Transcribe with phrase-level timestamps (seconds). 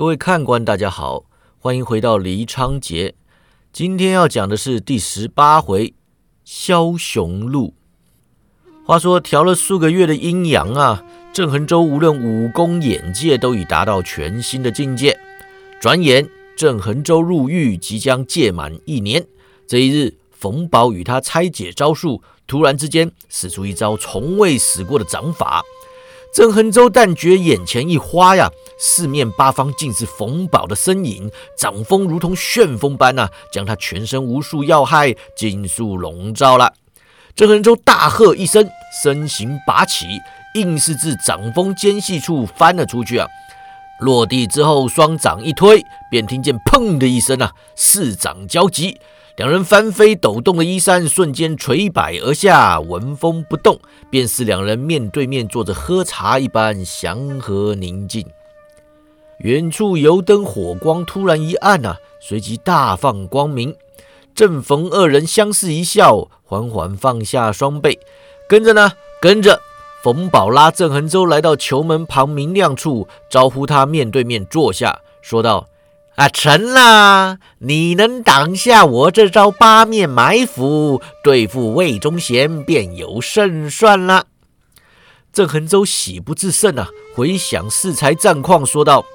[0.00, 1.26] 各位看官，大家好，
[1.58, 3.14] 欢迎回到黎昌杰。
[3.70, 5.92] 今天要讲的是第十八回
[6.46, 7.74] 枭雄录。
[8.86, 15.20] 话说调了数个月的阴阳啊，郑恒洲无论武功眼界都已达到全新的境界。
[15.78, 16.26] 转眼
[16.56, 19.26] 郑恒洲入狱，即将届满一年。
[19.66, 25.62] 这一日，冯宝与他拆解招数，突然之间使出一招从未使过的掌法。
[26.32, 28.48] 郑恒洲但觉眼前一花呀，
[28.78, 36.72] 四面八方尽是冯宝的身影，掌风如同旋风般呐，将他全身无数要害尽数笼罩了。
[37.34, 38.68] 郑恒洲大喝一声，
[39.02, 40.06] 身形拔起，
[40.54, 43.26] 硬是自掌风间隙处翻了出去啊！
[44.00, 48.98] 落地之后，双掌一推，便听见砰的一声啊，四掌交集。
[49.36, 53.78] 两人翻飞抖动的衣衫瞬间垂摆而下，纹风不动，
[54.10, 58.26] 便是两人面对面坐着喝茶一般祥和宁静。
[59.38, 63.74] 远处油灯火光突然一暗啊，随即大放光明。
[64.34, 67.98] 正逢二人相视一笑，缓缓放下双臂，
[68.48, 69.60] 跟着呢，跟着
[70.02, 75.66] 冯宝拉郑恒洲来到球门旁明亮处，招呼他面对面坐下，说道。
[76.16, 77.38] 啊，成啦！
[77.60, 84.26] 你能挡下我这招八面埋伏，对付魏忠贤便有胜算了。
[85.32, 89.06] 郑恒洲喜不自胜啊，回想适才战况，说道：“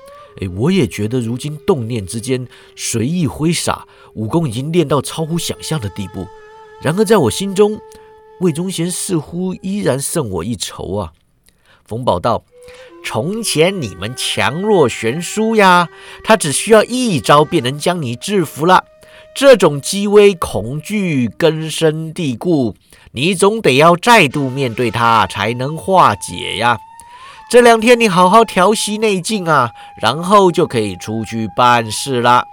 [0.42, 6.28] 哎，我也觉得如今动念之间，随意挥洒，武功已经练到超乎想象的地步。
[6.82, 7.80] 然而在我心中，
[8.42, 11.14] 魏忠贤似乎依然胜我一筹啊。”
[11.86, 12.44] 冯宝道。
[13.08, 15.88] 从前你们强弱悬殊呀，
[16.24, 18.84] 他只需要一招便能将你制服了。
[19.36, 22.74] 这种机微恐惧根深蒂固，
[23.12, 26.80] 你总得要再度面对他才能化解呀。
[27.52, 29.70] 这两天你好好调息内劲啊，
[30.02, 32.46] 然后就可以出去办事了。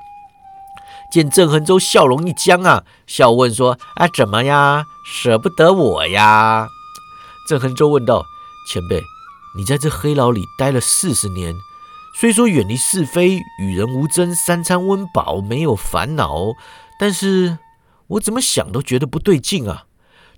[1.11, 4.85] 见郑恒洲笑容一僵啊，笑问说：“啊，怎么呀？
[5.05, 6.69] 舍不得我呀？”
[7.49, 8.25] 郑恒洲问道
[8.69, 9.03] ：“前辈。”
[9.55, 11.55] 你在这黑牢里待了四十年，
[12.19, 16.55] 虽说远离是非，与人无争，三餐温饱，没有烦恼，
[16.99, 17.59] 但是
[18.07, 19.85] 我怎么想都觉得不对劲啊！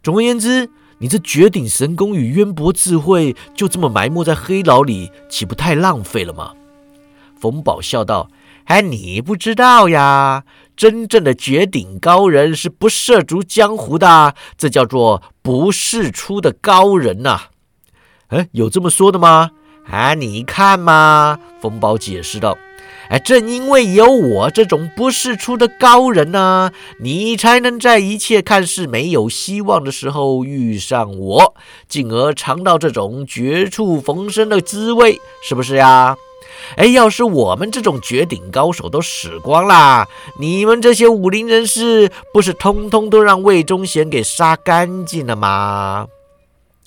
[0.03, 6.55] 总而言之，你这绝顶神功与渊博智慧，就这么埋没在黑牢里，岂不太浪费了吗？
[7.41, 8.29] 冯宝笑道
[8.67, 10.43] ：“哎，你不知道呀，
[10.77, 17.43] 真正的绝顶高人是不涉足江湖的，这叫做不世出的高人呐。”
[18.29, 19.51] 哎，有这么说的吗？
[19.91, 22.57] 啊，你看嘛，风宝解释道
[23.11, 31.55] ：“哎，正因为有我这种不世出的高人呢，你才能在一切看似没有希望的时候遇上我，
[31.87, 36.17] 进而尝到这种绝处逢生的滋味，是不是呀？
[36.77, 40.07] 哎，要是我们这种绝顶高手都死光啦，
[40.39, 46.07] 你们这些武林人士不是通通都让魏忠贤给杀干净了吗？”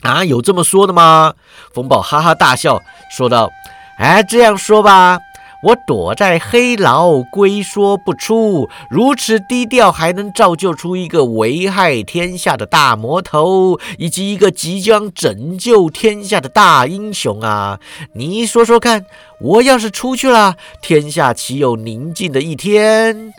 [0.01, 1.33] 啊，有这么说的吗？
[1.73, 2.79] 冯宝哈哈大笑，
[3.09, 3.49] 说道
[3.97, 5.17] ：“哎，这样说吧，
[5.63, 17.79] 我躲在黑牢，龟缩不出，如此低调，还能造就出一个危害天下的大魔头，以及一个即将拯救天下的大英雄啊！
[18.13, 19.07] 你说说看，
[19.39, 23.33] 我要是出去了，天下岂有宁静的一天？”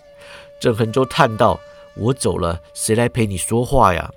[0.59, 1.61] 郑恒洲叹道
[1.95, 4.11] ：“我走了，谁来陪你说话呀？”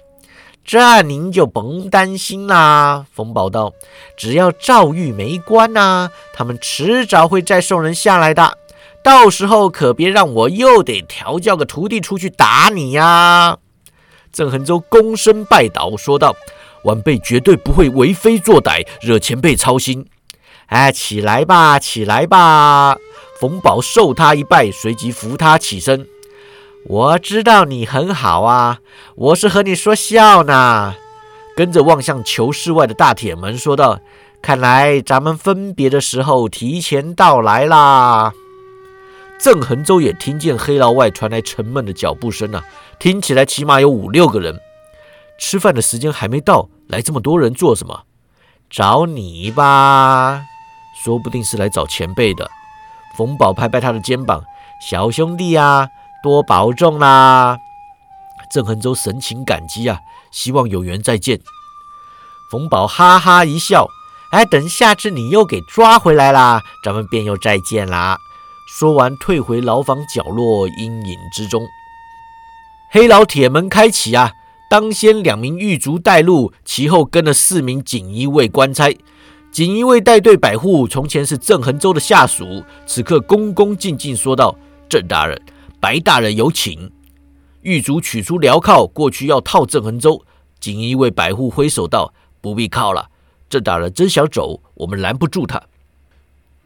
[0.72, 3.74] 这您就甭担心啦，冯宝道，
[4.16, 8.58] 只要赵玉没关呐，他们迟早会再送人下来的。
[9.04, 13.58] 到时候可别让我又得调教个徒弟出去打你呀！
[14.32, 16.34] 郑恒洲躬身拜倒，说道
[16.86, 20.06] ：“晚辈绝对不会为非作歹，惹前辈操心。”
[20.68, 22.96] 哎，起来吧，起来吧！
[23.42, 26.08] 冯宝受他一拜，随即扶他起身。
[26.86, 28.80] 我知道你很好啊，
[29.16, 30.96] 我是和你说笑呢。
[31.56, 34.00] 跟着望向囚室外的大铁门，说道
[34.42, 38.34] ：“看来咱们分别的时候提前到来啦。”
[39.38, 42.64] 郑恒洲也听见黑牢外传来沉闷的脚步声啊，
[43.00, 44.60] 听起来起码有五六个人。
[45.38, 48.04] 吃饭的时间还没到，来这么多人做什么？
[48.70, 50.44] 找你吧，
[51.04, 52.50] 说不定是来找前辈的。
[53.18, 54.44] 冯宝拍拍他的肩膀
[54.82, 55.90] ：“小兄弟呀。”
[56.24, 57.58] 多保重啦！
[58.52, 60.00] 郑恒洲神情感激啊，
[60.32, 61.40] 希望有缘再见。
[62.52, 63.88] 冯宝哈哈一笑，
[64.32, 68.18] 哎，等下次你又给抓回来啦，咱们便又再见啦。
[68.78, 71.62] 说完，退回牢房角落阴影之中。
[72.90, 74.34] 黑牢铁门开启啊，
[74.70, 78.96] 当先两名狱卒带路，其后跟了四名锦衣卫官差。
[79.52, 84.56] 锦衣卫带队百户从前是郑恒洲的下属，此刻恭恭敬敬说道
[84.88, 85.42] ：“郑大人，
[85.82, 86.90] 白大人有请。”
[87.62, 90.24] 狱卒取出镣铐，过去要套郑恒州。
[90.60, 93.10] 锦衣卫百户挥手道：“不必铐了，
[93.50, 95.62] 郑大人真想走，我们拦不住他。”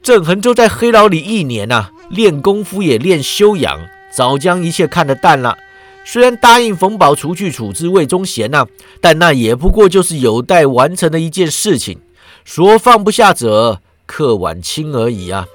[0.03, 3.79] 郑恒州在黑牢里一年呐，练功夫也练修养，
[4.11, 5.57] 早将一切看得淡了。
[6.05, 8.67] 虽然答应冯宝除去处置魏忠贤呐，
[9.01, 11.99] 但那也不过就是有待完成的一件事情。
[12.43, 15.47] 说放不下者，客晚清而已啊。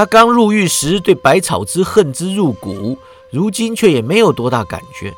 [0.00, 2.96] 他刚入狱时对百草之恨之入骨，
[3.30, 5.12] 如今却也没有多大感觉。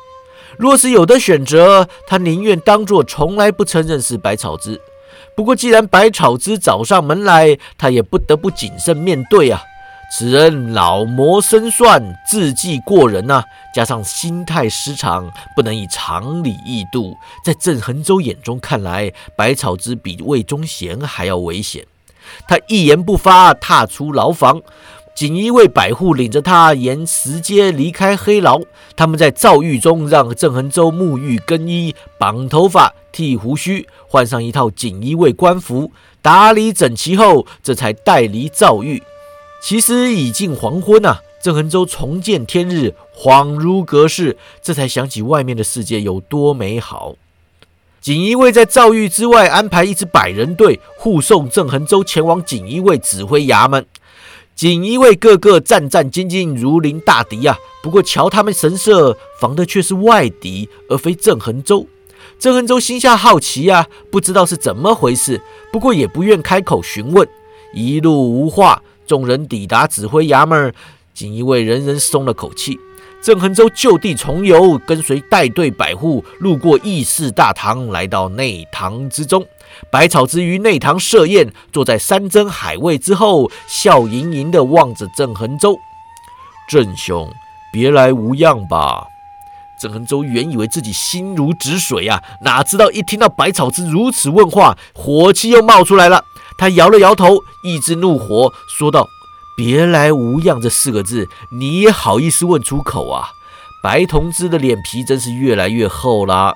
[0.57, 4.81] 若是有的选择，他宁愿当作从来不曾认识百草之。
[5.37, 9.61] 不过既然百草之找上门来，他也不得不谨慎面对啊。
[10.11, 13.41] 此人老谋深算，智计过人呐，
[13.73, 17.15] 加上心态失常，不能以常理易度。
[17.45, 21.85] 在郑恒州眼中看来，百草之比魏忠贤还要危险。
[22.47, 24.61] 他一言不发，踏出牢房。
[25.15, 28.59] 锦衣卫百户领着他沿石阶离开黑牢。
[28.95, 35.91] 他们在诏狱中让郑恒洲沐浴更衣、绑头发、剃胡须，换上一套锦衣卫官服，
[36.21, 39.03] 打理整齐后，这才带离诏狱。
[39.61, 47.15] 其实已近黄昏呐，郑恒洲重见天日，恍如隔世，这才想起外面的世界有多美好。
[48.03, 53.85] 锦衣卫在诏狱之外安排一支百人队护送郑恒洲前往锦衣卫指挥衙门。
[54.53, 57.57] 锦衣卫个个战战兢兢，如临大敌啊！
[57.81, 61.87] 不过瞧他们神色，防的却是外敌，而非郑恒洲。
[62.37, 65.41] 郑恒洲心下好奇啊，不知道是怎么回事，
[65.71, 67.25] 不过也不愿开口询问。
[67.73, 68.83] 一路无话。
[69.07, 70.73] 众人抵达指挥衙门，
[71.13, 72.77] 锦衣卫人人松了口气。
[73.23, 79.45] 郑恒洲就地重游，跟随带队百户路过议事大堂，来到内堂之中。
[79.89, 85.79] 百草之于内堂设宴，坐在山珍海味之后，笑盈盈地望着郑恒洲
[86.67, 87.31] ：“郑兄，
[87.71, 89.07] 别来无恙吧？”
[89.79, 96.25] 郑恒洲原以为自己心如止水啊，哪知道一听到百草之如此问话，火气又冒出来了。
[96.57, 99.07] 他摇了摇头，抑制怒火，说道
[99.55, 103.29] ：“别来无恙这四个字，你也好意思问出口啊？”
[103.83, 106.53] 白同志的脸皮真是越来越厚啦。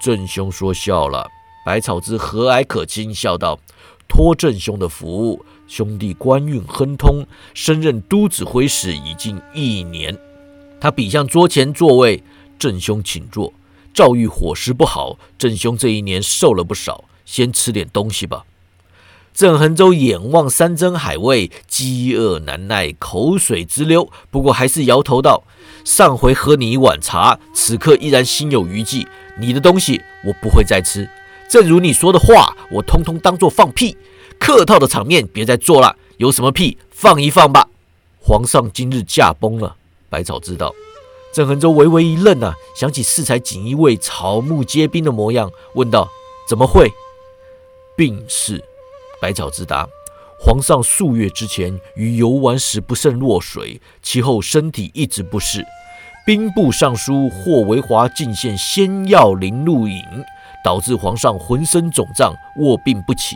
[0.00, 1.26] 郑兄说笑了。
[1.64, 3.58] 百草之和蔼可亲，笑道
[4.08, 10.16] ：“托郑兄的福，兄弟官运亨通，升任都指挥使已经一年。”
[10.80, 12.22] 他比向桌前座位
[12.58, 13.52] ：“郑兄请坐。
[13.92, 18.44] 赵玉伙食不好，郑兄这一年瘦了不少，先吃点东西吧。”
[19.38, 24.10] 郑恒洲眼望山珍海味，饥饿难耐，口水直流。
[24.32, 25.44] 不过还是摇头道
[25.86, 29.06] ：“上回喝你一碗茶，此刻依然心有余悸。
[29.38, 31.08] 你的东西我不会再吃。
[31.48, 33.96] 正如你说的话，我通通当做放屁。
[34.40, 37.68] 客套的场面别再做了，有什么屁放一放吧。”
[38.18, 39.76] 皇上今日驾崩了，
[40.10, 40.74] 百草知道。
[41.32, 46.08] 郑恒洲微微一愣啊，想起适才锦衣卫草木皆兵的模样，问道
[46.48, 46.90] ：“怎么会？
[47.96, 48.60] 病逝？”
[49.20, 49.88] 百草之答：
[50.38, 55.64] 皇上数月之前于游玩时不慎落水，其后身体一直不适。
[56.24, 60.02] 兵部尚书霍维华进献仙药灵露饮，
[60.62, 63.34] 导致皇上浑身肿胀，卧病不起。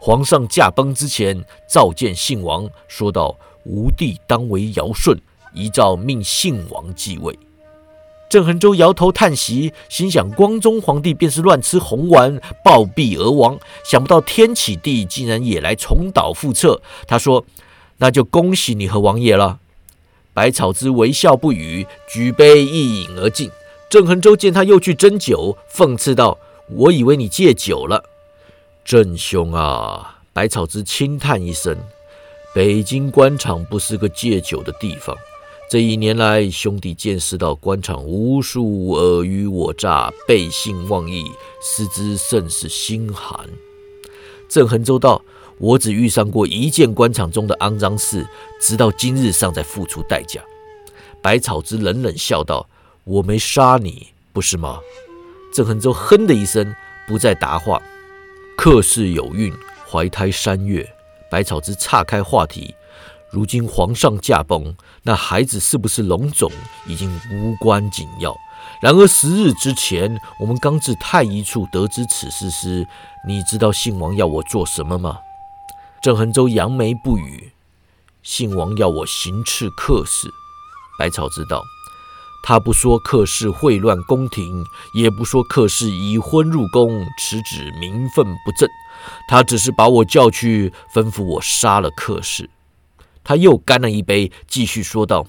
[0.00, 3.36] 皇上驾崩之前召见信王，说道
[3.66, 5.20] ：“吾弟当为尧舜，
[5.52, 7.36] 遗诏命信王继位。”
[8.28, 13.58] 郑恒洲摇头叹息，心想：光宗皇帝便是乱吃红丸，暴毙而亡。
[13.84, 16.82] 想不到天启帝竟然也来重蹈覆辙。
[17.06, 17.44] 他说
[17.96, 19.60] ：“那就恭喜你和王爷了。”
[20.34, 23.50] 百草之微笑不语，举杯一饮而尽。
[23.88, 26.36] 郑恒洲见他又去斟酒，讽刺道
[26.68, 28.04] ：“我以为你戒酒了。”
[28.84, 31.74] 郑兄啊，百草之轻叹一声
[32.54, 35.16] ：“北京官场不是个戒酒的地方。”
[35.70, 43.46] 这一年来，兄弟见识到官场无数尔虞我诈、背信忘义，实之甚是心寒。
[44.48, 45.22] 郑恒州道
[45.60, 48.26] ：“我只遇上过一件官场中的肮脏事，
[48.58, 50.42] 直到今日尚在付出代价。”
[51.20, 52.66] 百草之冷冷笑道
[53.04, 54.80] ：“我没杀你，不是吗？”
[55.52, 56.74] 郑恒州哼的一声，
[57.06, 57.78] 不再答话。
[58.56, 59.52] 客氏有孕，
[59.86, 60.88] 怀胎三月。
[61.30, 62.74] 百草之岔开话题。
[63.30, 66.50] 如今皇上驾崩，那孩子是不是龙种
[66.86, 68.34] 已经无关紧要。
[68.80, 72.86] 然而十日之前，我们刚至太医处得知此事时，
[73.26, 75.18] 你知道信王要我做什么吗？
[76.00, 77.52] 郑恒州扬眉不语。
[78.22, 80.28] 信王要我行刺客氏。
[80.98, 81.62] 百草知道，
[82.42, 88.68] 他不说客氏秽乱宫廷，也不说客氏已婚入宫，此指名分不正。
[89.28, 92.48] 他只是把我叫去，吩咐我杀了客氏。
[93.28, 95.26] 他又干了一杯，继续说道：“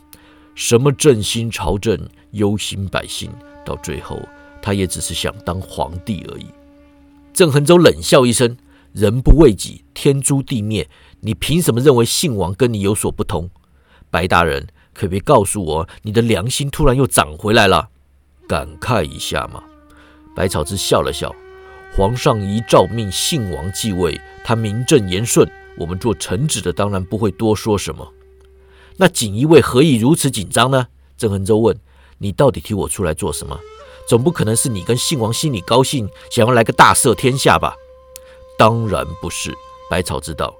[0.55, 1.99] 什么振兴朝政、
[2.31, 3.29] 忧心百姓，
[3.65, 4.17] 到最后，
[4.61, 6.45] 他也只是想当皇帝而已。”
[7.35, 8.55] 郑恒洲冷笑一声
[8.95, 10.89] ：“人不为己，天诛地灭。
[11.19, 13.49] 你凭什么认为信王跟你有所不同？”
[14.09, 14.69] 白大人。
[14.93, 17.89] 可别告诉我，你的良心突然又长回来了，
[18.47, 19.61] 感慨一下嘛。
[20.33, 21.35] 百草之笑了笑，
[21.93, 25.45] 皇上一诏命信王继位，他名正言顺，
[25.79, 28.13] 我们做臣子的当然不会多说什么。
[28.97, 30.87] 那锦衣卫何以如此紧张呢？
[31.17, 31.75] 郑恒洲问
[32.19, 33.57] ：“你到底替我出来做什么？
[34.07, 37.73] 总不可能是你跟信王心里高兴，想要来个大赦天下吧？”
[38.59, 39.53] 当然不是。
[39.89, 40.53] 百草知道，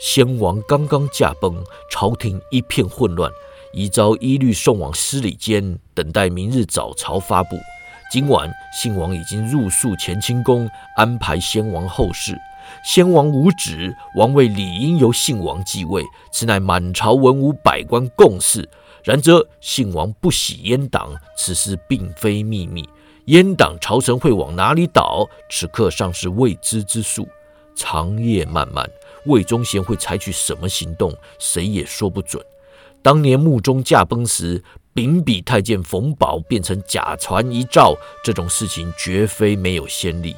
[0.00, 3.30] 先王刚刚驾崩，朝廷一片混乱。
[3.72, 7.56] 遗诏一律送往司礼监，等待明日早朝发布。
[8.10, 12.36] 今晚信王已经入宿乾清宫，安排先王后事。
[12.84, 18.68] 先王无旨，王位理应由信王继位，此乃满朝文武百官共识。
[19.02, 22.86] 然则信王不喜阉党，此事并非秘密。
[23.26, 27.26] 阉党朝臣会往哪里倒，此刻尚是未知之数。
[27.74, 28.88] 长夜漫漫，
[29.24, 32.44] 魏忠贤会采取什么行动，谁也说不准。
[33.02, 34.62] 当年穆宗驾崩时，
[34.92, 40.36] 秉笔太监冯保变成假传遗诏，这种事情绝非没有先例。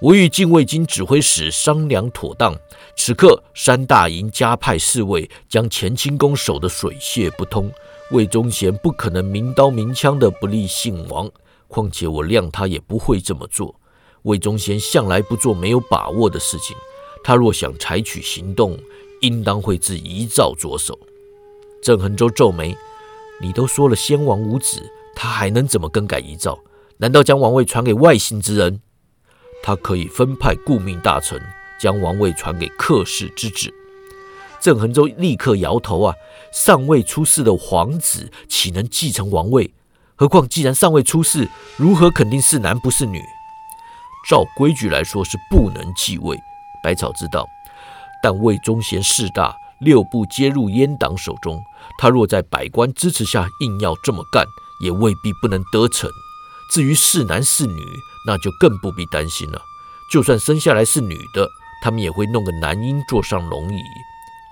[0.00, 2.54] 我与禁卫军指挥使商量妥当，
[2.96, 7.68] 此刻山大营加派侍卫，将乾清宫守得水泄不通。
[8.12, 11.28] 魏忠贤不可能明刀明枪的不利信王，
[11.66, 13.74] 况且我谅他也不会这么做。
[14.22, 16.76] 魏忠贤向来不做没有把握的事情，
[17.24, 18.78] 他若想采取行动，
[19.20, 20.96] 应当会自遗诏着手。
[21.82, 22.76] 郑恒洲皱眉
[23.42, 24.80] ：“你都说了先王无子，
[25.16, 26.56] 他还能怎么更改遗诏？
[26.98, 28.80] 难道将王位传给外姓之人？
[29.62, 31.40] 他可以分派顾命大臣，
[31.80, 33.72] 将王位传给客氏之子。”
[34.60, 36.14] 郑恒洲立刻摇头：“啊，
[36.52, 39.72] 尚未出世的皇子岂能继承王位？
[40.16, 43.22] 何况既然尚未出世，如何肯定是男不是女？
[44.28, 46.36] 照规矩来说是不能继位。”
[46.82, 47.46] 百草知道，
[48.22, 49.54] 但魏忠贤势大。
[49.80, 51.62] 六部皆入阉党手中，
[52.00, 54.44] 他若在百官支持下硬要这么干，
[54.82, 56.10] 也未必不能得逞。
[56.72, 57.80] 至于是男是女，
[58.28, 59.58] 那就更不必担心了。
[60.12, 61.48] 就算生下来是女的，
[61.82, 63.80] 他们也会弄个男婴坐上龙椅。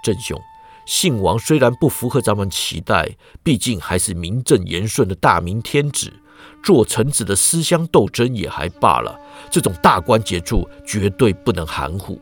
[0.02, 0.40] 郑兄，
[0.87, 6.11] 信王虽然不符合咱们期待，毕竟还是名正言顺的大明天子，
[6.64, 12.18] 做臣子的私相斗争也还罢了，这种大关节处绝对不能含糊。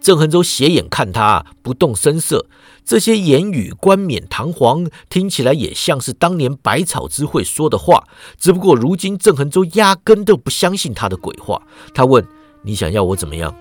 [0.00, 2.46] 郑恒洲斜眼看他，不动声色。
[2.84, 8.04] 这些言语冠冕堂皇，听起来也像是当年百草之会说的话。
[8.38, 11.60] 只不过如今郑恒洲压根都不相信他的鬼话。
[11.92, 12.26] 他问
[12.64, 13.54] ：“你想要我怎么样？”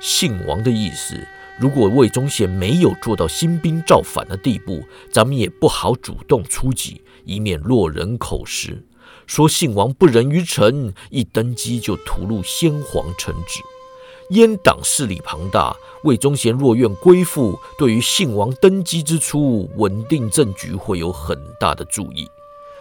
[0.00, 1.16] 信王的意思，
[1.58, 8.84] 如果魏忠贤没有做到兴兵造反的地步，咱们也不好主动出击，以免落人口实，
[9.26, 13.62] 说信王不仁于臣，一登基就屠戮先皇臣子。
[14.30, 22.28] 阉党势力庞大，魏忠贤若愿归附，对于信王登基之初稳定政局会有很大的注意。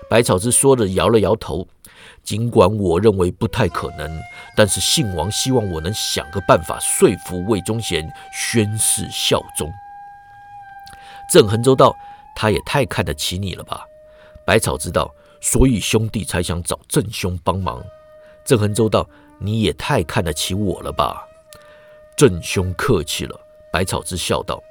[0.09, 1.67] 百草之说着，摇了摇头。
[2.23, 4.09] 尽管我认为不太可能，
[4.55, 9.69] 但是信王希望我能想个办法说服魏忠贤宣誓效忠。
[11.29, 11.95] 郑恒州道
[12.35, 13.85] ：“他也太看得起你了吧？”
[14.45, 17.83] 百草知道，所以兄弟才想找郑兄帮忙。
[18.45, 19.09] 郑恒州道
[19.39, 21.25] ：“你也太看得起我了吧？”
[22.15, 23.39] 郑兄客气了，
[23.71, 24.61] 百草之笑道：“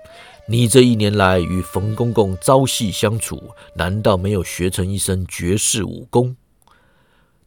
[0.47, 6.37] 你这一年来与冯公公朝夕相处，难道没有学成一身绝世武功？”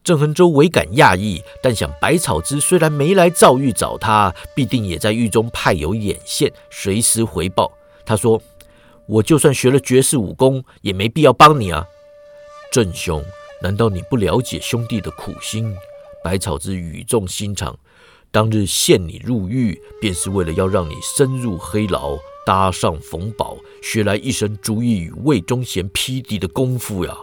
[0.03, 7.71] 郑恒洲唯感讶异，但想百草之虽然没来赵狱找他，必定也在狱中派有眼线，随时回报。
[8.05, 8.39] 他说
[9.07, 11.87] ：“我就算学了绝世武功，也没必要帮你啊。”
[12.71, 13.23] 郑兄，
[13.61, 15.75] 难道你不了解兄弟的苦心？
[16.23, 17.75] 百草之语重心长。
[18.35, 27.15] 当日陷你入狱，便是为了要让你深入黑牢，搭上冯宝，学来一身足以与魏忠贤匹敌的功夫呀！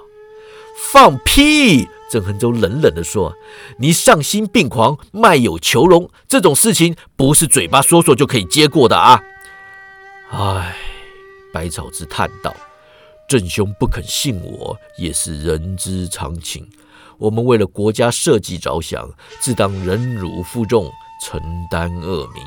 [0.91, 1.87] 放屁！
[2.11, 3.31] 郑恒洲冷冷地说
[3.79, 9.23] ：“你丧心病狂，卖友求荣，这种事情不是嘴巴说说就可以接过的啊！”
[10.33, 10.75] 唉，
[11.53, 12.57] 百草之叹道
[13.29, 16.67] ：“郑兄不肯信我，也是人之常情。
[17.23, 19.09] 我们为了国家社稷着想，
[19.41, 20.91] 自当忍辱负重。”
[21.25, 22.45] 承担恶名，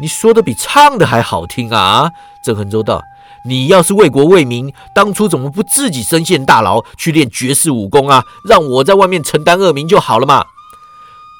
[0.00, 2.08] 你说的比唱的还好听啊！
[2.44, 3.02] 郑恒州道
[3.44, 8.22] ：“你要是为国为民，当初怎么不自己身陷大牢去练绝世武功啊？
[8.48, 10.46] 让我在外面承担恶名就好了嘛！”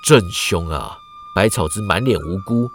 [0.04, 0.98] 郑兄啊，
[1.36, 2.68] 百草之满脸无辜，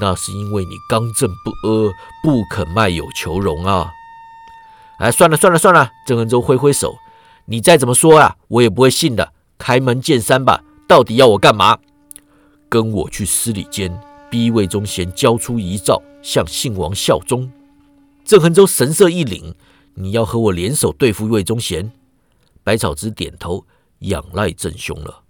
[0.00, 3.90] 那是因为你刚正不阿，不肯卖友求荣啊！
[4.98, 6.94] 哎，算了算了算了，郑恒州挥挥手
[7.46, 9.32] ：“你再怎么说啊，我也不会信的。
[9.58, 11.78] 开门见山吧，到底要我干嘛？
[12.68, 13.98] 跟我去司礼监。”
[14.28, 17.48] 逼魏忠贤交出遗诏，向信王效忠。
[18.24, 19.54] 郑恒州神色一凛
[19.94, 21.92] ：“你要和我联手对付魏忠贤？”
[22.64, 23.64] 百草之点头，
[24.00, 25.22] 仰赖郑兄了。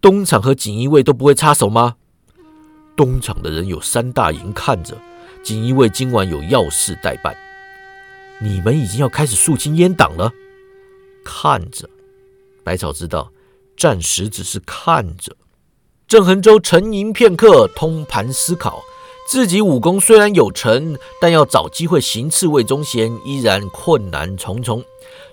[0.00, 1.96] 东厂和锦衣卫都不会插手吗？
[2.96, 4.96] 东厂的人有三大营看着，
[5.42, 7.36] 锦衣卫今晚有要事待办。
[8.40, 10.32] 你们已经要开始肃清阉党了？
[11.30, 11.86] 看着，
[12.64, 13.30] 百草知道，
[13.76, 15.36] 暂时只是看着。
[16.06, 18.82] 郑恒洲沉吟片刻，通盘思考，
[19.28, 24.82] 自己武功虽然有成，但要找机会行刺魏忠贤，依然困难重重。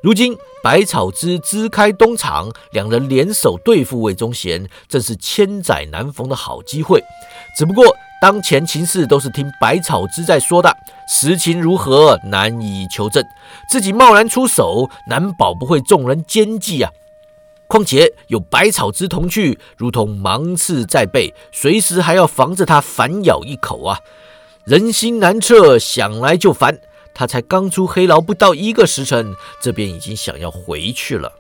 [0.02, 7.02] 如今百草之支开东厂，两人联手对付魏忠贤，正是千载难逢的好机会。
[7.58, 10.76] 只不过当前情势都是听百草之在说的，
[11.08, 13.24] 实情如何难以求证，
[13.70, 16.90] 自己贸然出手，难保不会众人奸计啊！
[17.68, 24.00] 况且有百草之同去，如同芒刺在背，随时还要防着他反咬一口啊！
[24.64, 26.80] 人心难测，想来就烦。
[27.14, 31.32] 他才刚出黑牢不到一个时辰，这边已经想要回去了。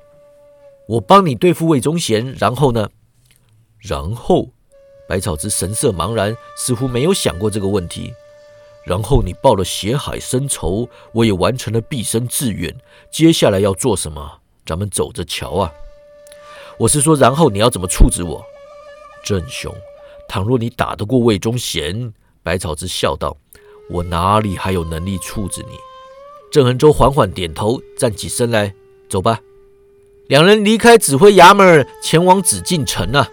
[0.87, 2.89] 我帮你对付魏忠贤，然后呢？
[3.79, 4.49] 然后，
[5.07, 8.13] 百草之神色茫然，似乎没有想过这个问题。
[8.83, 12.75] 然后你报了血海深仇，我也完成了毕生志愿。
[13.09, 14.39] 接下来要做什么？
[14.65, 15.71] 咱们走着瞧啊！
[16.77, 18.43] 我是说，然后你要怎么处置我，
[19.23, 19.73] 郑雄？
[20.27, 23.37] 倘若你打得过魏忠贤，百草之笑道
[23.89, 25.77] ：“我哪里还有能力处置你？”
[26.51, 28.73] 郑恒洲缓缓点头，站起身来
[29.09, 29.39] ：“走吧。”
[30.27, 33.29] 两人离开指挥衙门，前往紫禁城啊。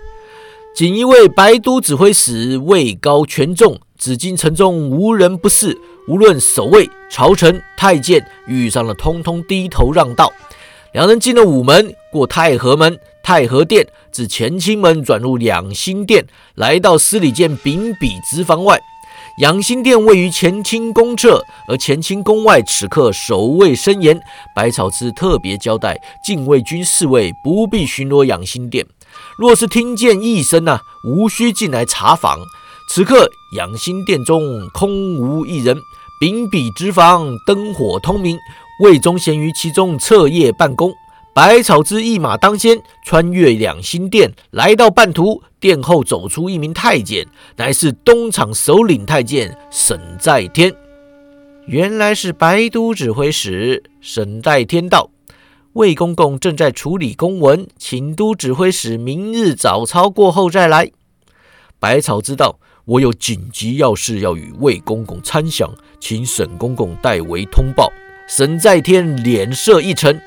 [0.74, 10.32] 锦衣卫白都指挥使位高权重，紫禁城中无人不是，无论守卫、朝臣、太监，遇上了通通低头让道。
[10.94, 12.98] 两人进了午门，过太和门。
[13.22, 18.80] 太和殿自乾清门转入养心殿，来到司礼监秉笔直房外。
[19.38, 24.18] 养心殿位于乾清宫侧，而乾清宫外此刻守卫森严。
[24.56, 28.84] 百草之特别交代，禁卫军侍卫不必巡逻养心殿。
[29.42, 32.38] 若是听见一声呢，无需进来查访。
[32.88, 35.76] 此刻养心殿中空无一人，
[36.20, 38.38] 秉笔直房灯火通明，
[38.84, 40.92] 魏忠贤于其中彻夜办公。
[41.34, 47.26] 百草之一马当先，穿越两心殿，来到半途，殿后走出一名太监，
[47.56, 50.72] 乃是东厂首领太监沈在天。
[51.66, 55.10] 原来是白都指挥使沈在天道，
[55.74, 60.90] 魏公公正在处理公文，请都指挥使明日早操过后再来。
[61.78, 67.90] 百草知道，我有紧急要事要与魏公公参详，请沈公公代为通报。
[68.28, 70.20] 沈在天脸色一沉。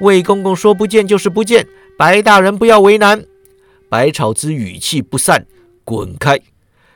[0.00, 1.66] 魏公公说：“不见就是不见，
[1.98, 3.24] 白大人不要为难。”
[3.90, 5.46] 百草之语气不善
[5.84, 6.40] ：“滚开！”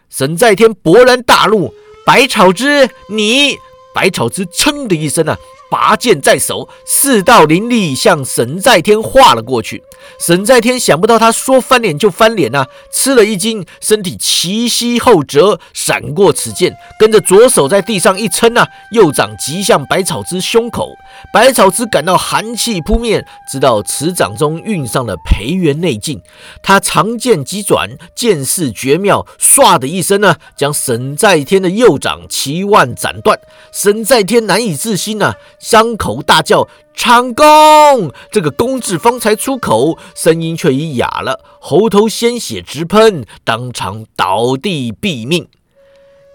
[0.08, 1.74] 沈在天勃然大怒
[2.06, 3.56] ：“百草之，你！”
[3.92, 5.36] 百草之噌的一声啊！
[5.70, 9.82] 拔剑在手，四道灵力向沈在天划了过去。
[10.20, 20.90] 沈在天想不到他说翻脸就翻脸呐，吃了一惊，身体齐膝后折，闪过此剑，跟着左手在地上一撑呐，右掌击向百草之胸口。
[21.32, 26.22] 百草之感到寒气扑面，知道此掌中蕴上了培元内劲。
[26.62, 33.40] 他长剑急转，剑势绝妙，唰的一声呢，将沈在天的右掌齐腕斩断。
[33.72, 35.34] 沈在天难以置信呐。
[35.58, 45.48] 张口大叫：“长弓！”这个“弓”字方才出口，声音却已哑了，喉头鲜血直喷，当场倒地毙命。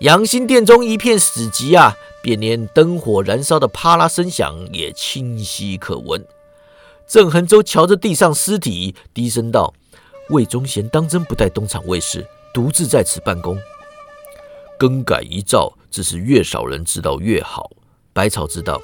[0.02, 6.26] 养心殿中一片死寂啊，便连灯火燃烧的啪啦声响也清晰可闻。
[7.08, 9.74] 郑恒洲瞧着地上尸体，低声道
[10.30, 13.58] ：“魏忠贤当真不带东厂卫士，独自在此办公？
[14.80, 17.70] 更改遗诏，只是越少人知道越好。”
[18.14, 18.82] 百草知道。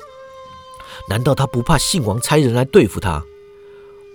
[1.09, 3.23] 难道他不怕信王差人来对付他？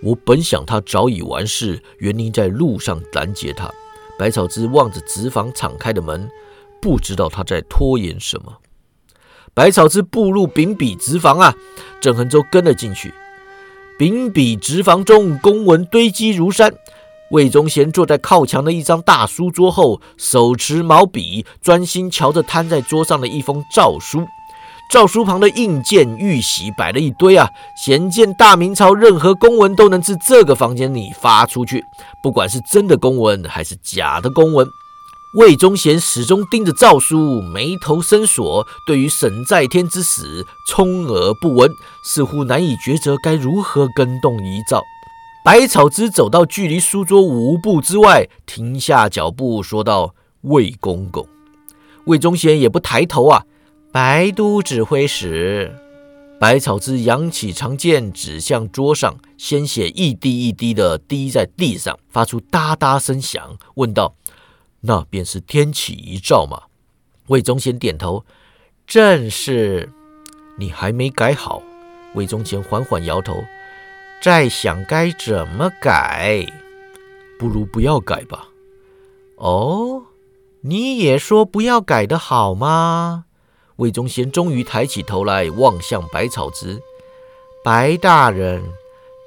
[0.02, 3.70] 我本想他早已完事，原因在路上拦截他。
[4.18, 6.28] 百草之望着直房敞开的门，
[6.80, 8.58] 不知道他在拖延什么。
[9.54, 11.54] 百草之步入秉笔直房啊，
[12.00, 13.12] 郑恒洲跟了进去。
[13.98, 16.74] 秉笔直房中公文堆积如山，
[17.30, 24.26] 魏忠贤坐在靠墙的一张大书桌后，手持毛笔，专心瞧着摊在桌上的一封诏书。
[24.92, 27.48] 诏书旁的印鉴、玉玺摆了一堆啊，
[27.82, 31.82] 显见大明朝任何公文都能自这个房间里发出去，
[32.22, 34.66] 不管是真的公文还是假的公文。
[35.38, 41.70] 魏忠贤始终盯着诏书，眉头深锁，对于沈在天之死充耳不闻，
[42.04, 44.82] 似乎难以抉择该如何更动遗诏。
[45.42, 51.26] 百草之走到距离书桌五步之外，停下脚步，说道：“魏公公。”
[52.04, 53.44] 魏忠贤也不抬头啊。
[53.92, 55.70] 白都指挥使，
[56.40, 64.14] 百草之扬起长剑，指向桌上，鲜血一滴一滴的滴在地上，发出哒哒声响，问道。
[64.80, 66.62] 那便是天启遗诏吗。
[67.26, 68.24] 魏忠贤点头，
[68.86, 69.90] 正是。
[70.58, 71.62] 你还没改好。
[72.14, 73.44] 魏忠贤缓缓摇头，
[74.22, 76.46] 在想该怎么改。
[77.38, 78.48] 不如不要改吧。
[79.36, 80.04] 哦，
[80.62, 83.26] 你也说不要改的好吗？
[83.82, 86.80] 魏忠贤终于抬起头来，望向百草之。
[87.64, 88.62] 白大人，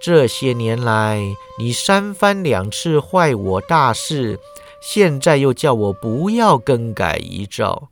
[0.01, 1.19] 这些年来
[1.59, 4.39] 你三番两次坏我大事。
[4.81, 7.89] 现在又叫我不要更改遗诏，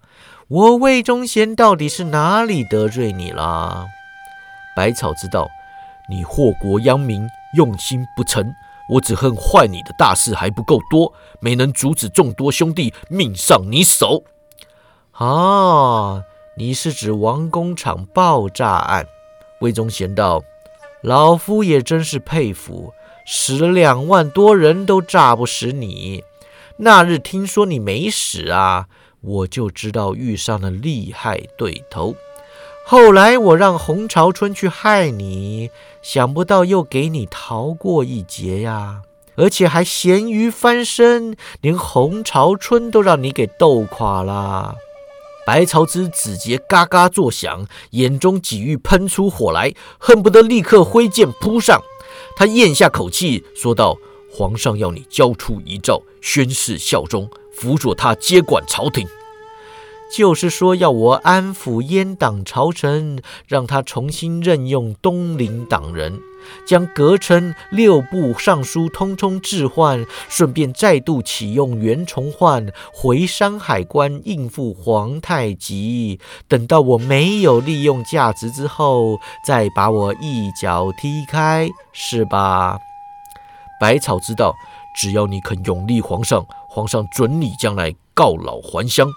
[0.47, 3.87] 我魏忠贤到底是哪里得罪你了？
[4.73, 5.49] 百草知道
[6.09, 8.53] 你祸国殃民，用心不成。
[8.89, 14.23] 我只恨坏你的大事还不够多，没能阻止众多兄弟命丧你手。
[15.11, 16.23] 啊，
[16.55, 19.07] 你是指王工厂爆炸案？
[19.61, 20.43] 魏忠贤道
[21.01, 22.93] ：“老夫也真是佩服，
[23.25, 26.23] 死了两万多人都炸不死你。”
[26.77, 28.87] 那日听说你没死啊，
[29.21, 32.15] 我就知道遇上了厉害对头。
[32.85, 35.71] 后来我让洪朝春去害你，
[36.03, 39.01] 想不到又给你逃过一劫呀，
[39.35, 44.75] 而且还咸鱼翻身，连洪朝春都让你给斗垮了。
[45.45, 51.81] 白朝之指节嘎嘎作响，眼中几欲喷出火来，恨不得立刻挥剑扑上。
[52.35, 53.97] 他咽下口气，说道。
[54.35, 59.07] 皇上要你交出遗诏，宣誓效忠，辅佐他接管朝廷，
[60.15, 66.19] 就是说要我安抚阉党朝臣，让他重新任用东林党人，
[66.67, 76.19] 将阁臣、六部尚书通通置换，顺便再度启用袁崇焕回山海关应付皇太极。
[76.47, 82.77] 等到我没有利用价值之后，再把我一脚踢开，是吧？
[83.79, 84.53] 百草知道，
[84.95, 89.07] 只要你肯永立皇上，皇上准你将来告老还乡。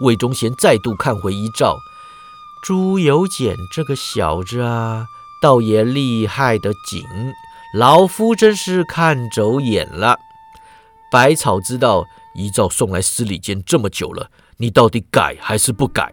[0.00, 1.78] 魏忠贤再度看回遗诏，
[2.62, 5.06] 朱由检这个小子啊，
[5.42, 7.04] 倒也厉害的紧，
[7.74, 10.18] 老夫真是看走眼了。
[11.10, 16.12] 百草知道，遗诏送来司礼监这么久了，你到底改还是不改？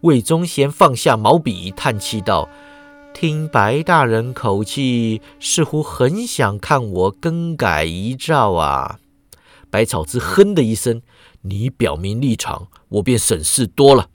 [0.00, 2.48] 魏忠贤放下毛笔，叹气道。
[3.14, 8.98] 听白大人口气，似乎很想看我更改遗诏啊！
[9.70, 11.02] 百草之哼的一声
[11.48, 14.08] ：“你表明立场，我便省事多了。”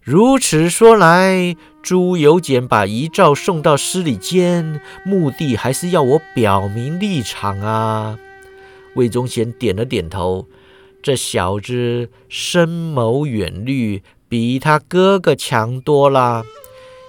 [0.00, 8.18] 如此说来，朱由检把遗诏送到司礼监，目的还是要我表明立场啊！
[8.94, 10.48] 魏忠贤点了点头
[11.02, 16.44] ：“这小子深谋远虑，比他哥哥强多了。”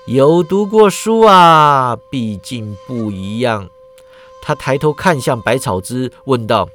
[0.07, 3.69] 有读过书啊，毕竟不一样。
[4.41, 6.67] 他抬头看向百草之，问道：“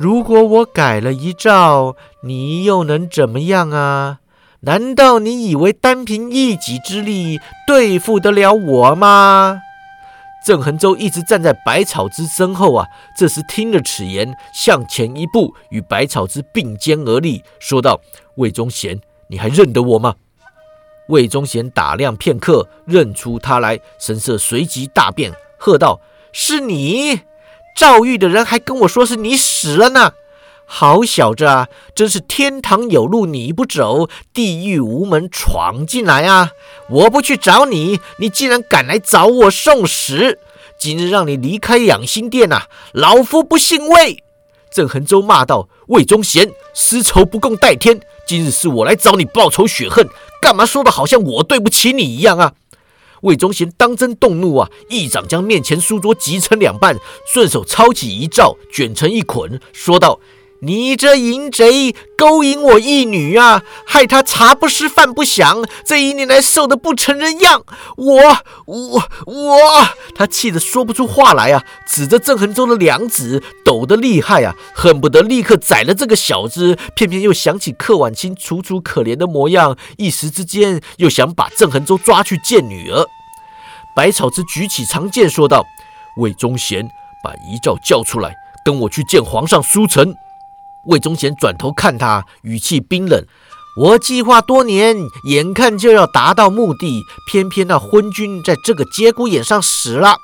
[0.00, 4.20] 如果我改了遗诏，你又能怎么样啊？
[4.60, 9.60] 难道你以为单凭一己之力对付得了我吗？”
[10.42, 18.00] 郑恒洲一直站在百草之身后啊，这时听了此言，向前一步，与百草之并肩而立，说道
[18.36, 20.14] ：“魏忠贤，你还认得我吗？”
[21.08, 26.00] 魏忠贤打量片刻，认出他来，神色随即大变，喝道
[26.32, 27.20] ：“是你！
[27.80, 30.12] 赵玉的人还跟我说是你死了呢！
[30.66, 36.50] 好小子啊，真是天堂有路你不走，地狱无门闯进来啊！
[36.90, 40.38] 我不去找你，你竟然敢来找我送死！
[40.78, 44.22] 今日让你离开养心殿呐，老夫不姓魏！”
[44.70, 47.98] 郑恒洲骂道：“魏忠贤，私仇不共戴天！
[48.26, 50.06] 今日是我来找你报仇雪恨。”
[50.42, 52.52] 干嘛说的好像我对不起你一样啊？
[53.22, 54.70] 魏忠贤当真动怒啊！
[54.88, 60.18] 一掌将面前书桌击成两半，顺手抄起遗诏，卷成一捆，说道
[60.62, 67.64] ：“你这淫贼勾引我义女啊，害她茶不思饭不想，这一年来瘦得不成人样。
[67.96, 76.76] 我我我，他气得说不出话来啊，指着郑恒洲的两指抖得厉害啊，恨不得立刻宰了这个小子。
[76.94, 83.06] 偏偏又想起柯婉清楚楚可怜的模样，一时之间又想把郑恒洲抓去见女儿。
[83.96, 85.64] 百草之举起长剑说道
[86.18, 86.86] ：“魏忠贤，
[87.24, 90.14] 把遗诏交出来，跟我去见皇上书臣。”
[90.86, 93.24] 魏忠贤转头看他，语气冰冷
[93.76, 100.16] ：“我计划多年，眼看就要达到目的，偏偏那昏君在这个节骨眼上死了。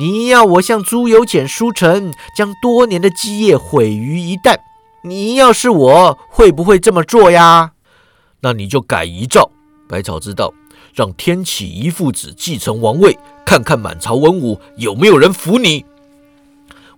[0.00, 4.56] 你要我向朱由检书臣，将多年的基业毁于一旦。
[5.04, 7.72] 你要是我，会不会这么做呀？
[8.40, 9.50] 那你就改遗诏。”
[9.88, 10.52] 百草知道，
[10.92, 15.84] 让天启一父子继承王位，看看满朝文武有没有人服你。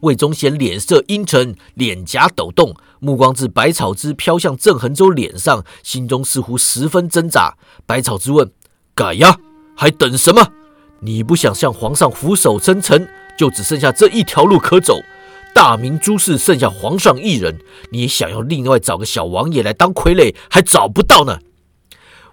[0.00, 7.56] 魏忠贤脸色阴沉，脸颊抖动，目光自百草枝飘向郑恒洲脸上，心中似乎十分挣扎。
[7.86, 8.50] 百草枝问
[8.94, 9.38] ：“改呀，
[9.74, 10.52] 还等什么？
[11.00, 14.98] 你不想向皇上俯首称臣，就只剩下这一条路可走。
[15.54, 21.38] 大明诸事剩下皇上一人，你想要另外找个小王爷来当傀儡，还找不到呢。”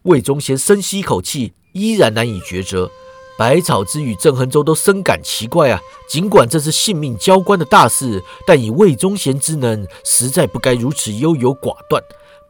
[0.04, 2.91] 魏忠贤深吸一口气，依然难以抉择。
[3.38, 5.82] 百草之与郑恒州都深感奇怪啊！
[6.08, 12.02] 尽管这是性命交关的大事，但以魏忠贤之能，实在不该如此优柔寡断。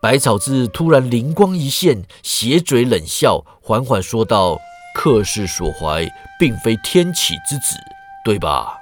[0.01, 4.57] 百草之突然灵光一现，斜嘴冷笑，缓缓说道
[4.93, 6.05] ：“客氏所怀，
[6.37, 7.77] 并非天启之子，
[8.25, 8.77] 对吧？”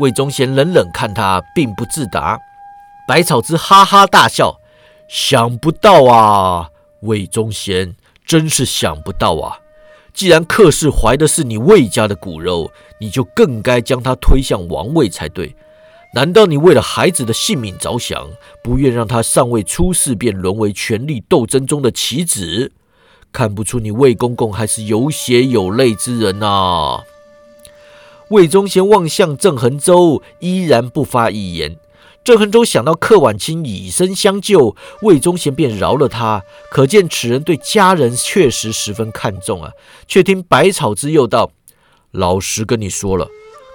[0.00, 2.38] 魏忠贤冷冷看他，并不自答。
[3.08, 4.60] 百草之哈哈大笑
[5.08, 6.68] ：“想不到啊，
[7.00, 9.60] 魏忠贤，真是想不到啊！”
[10.14, 15.54] 既然客氏怀的是你魏家的骨肉，你就更该将他推向王位才对。
[16.14, 18.28] 难道你为了孩子的性命着想，
[18.62, 22.72] 不愿让他尚未出世便沦为权力斗争中的棋子？
[23.32, 27.00] 看不出你魏公公还是有血有泪之人呐！
[28.28, 31.76] 魏忠贤望向郑恒洲，依然不发一言。
[32.24, 39.72] 郑恒洲想到柯婉清以身相救，魏忠贤便饶了他，可见此人对家人确实十分看重啊。
[40.06, 41.50] 却听百草之又道
[42.12, 43.26] ：“老实跟你说了，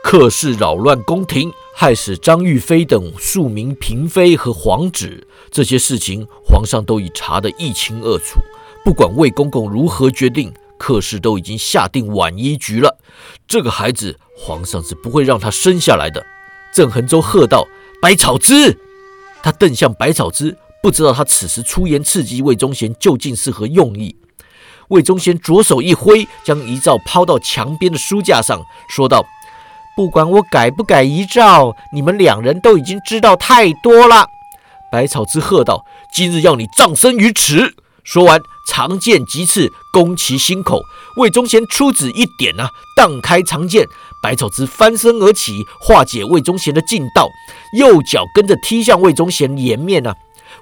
[0.02, 8.40] 客氏扰乱宫廷，害死张玉妃等数名嫔妃和皇子，这些事情皇上都已查得一清二楚。
[8.86, 12.98] 不管魏公公如何决定，客氏都已经下定晚衣局了。
[13.46, 16.26] 这个孩子，皇上是不会让他生下来的。”
[16.74, 17.68] 郑恒洲喝道。
[18.00, 18.78] 百草枝，
[19.42, 24.16] 他瞪向百草枝，不知道他此时出言刺激魏忠贤究竟是何用意。
[24.90, 29.26] 魏忠贤左手一挥，将遗诏抛到墙边的书架上，说道
[29.98, 34.28] ：“不管我改不改遗诏，你们两人都已经知道太多了。”
[34.92, 35.84] 百草枝喝道
[36.14, 37.76] ：“今日要你葬身于此！”
[38.08, 40.82] 说完，长剑即刺，攻其心口。
[41.18, 43.86] 魏忠贤出指一点啊，荡开长剑。
[44.24, 47.28] 百草枝翻身而起，化解魏忠贤的劲道，
[47.78, 50.16] 右脚跟着踢向魏忠贤颜面啊！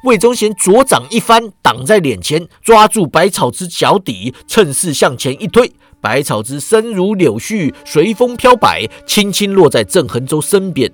[0.06, 10.92] 魏忠贤左掌一翻，挡在脸前，抓住百草枝脚底，趁势向前一推，百草枝身如柳絮，随风飘摆，轻轻落在郑恒洲身边。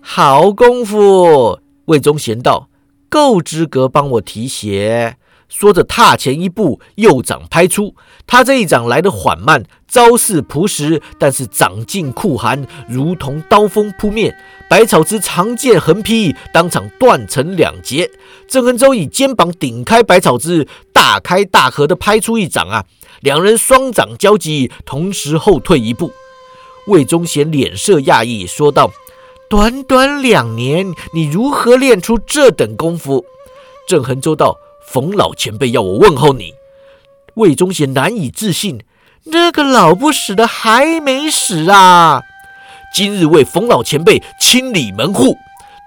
[0.00, 1.58] 好功夫！
[1.86, 2.68] 魏忠贤道
[3.10, 5.16] ：“够资格帮我提鞋。”
[5.52, 7.94] 说着，踏前一步，右掌拍出。
[8.26, 14.34] 他这一掌来得缓慢，招式朴实，但是掌劲酷寒，如同刀锋扑面。
[14.70, 18.10] 百草之长剑横劈，当场断成两截。
[18.48, 22.86] 郑恒洲以肩膀顶开百草之，大开大合的拍出一掌啊！
[23.20, 26.10] 两人双掌交击，同时后退一步。
[26.86, 28.90] 魏忠贤脸色讶异，说道
[29.50, 33.26] ：“短短两年，你如何练出这等功夫？”
[33.86, 34.56] 郑恒洲道。
[34.86, 36.54] 冯老前辈要我问候你，
[37.34, 38.84] 魏忠贤难以置信，
[39.24, 42.22] 那个老不死的还没死啊！
[42.94, 45.36] 今日为冯老前辈清理门户。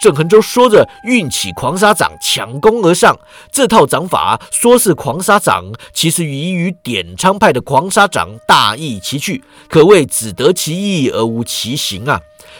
[0.01, 3.17] 郑恒洲说着，运起狂沙掌，抢攻而上。
[3.51, 12.19] 这套掌法说是狂沙掌，其实与与点苍派的狂沙掌大异其趣，可谓只得其意而无其形啊！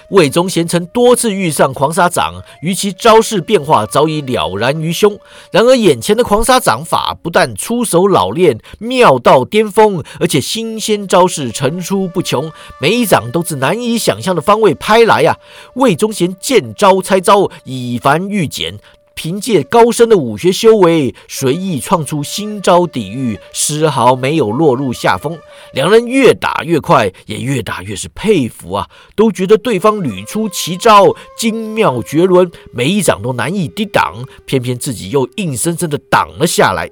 [0.10, 5.20] 魏忠贤曾多次遇上狂沙掌，与其招式变化早已了然于胸。
[5.52, 15.38] 然而眼前的狂沙掌法不但出手老练，妙到巅峰，而且新鲜招式层出不穷，每一掌都是难以想象的方位拍来呀！
[15.76, 18.80] 魏忠贤见招拆招，以繁御简，
[19.16, 25.40] 凭借高深的武学修为，随意创出新招抵御，丝毫没有落入下风。
[25.74, 36.92] 两人越打越快，也越打越是佩服啊，都觉得对方屡出奇招，精妙绝伦，每一掌都难以抵挡，偏偏自己又硬生生的挡了下来。